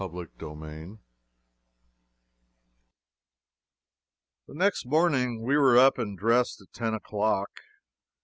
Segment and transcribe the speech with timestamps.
[0.01, 0.95] CHAPTER XIII.
[4.47, 7.59] The next morning we were up and dressed at ten o'clock.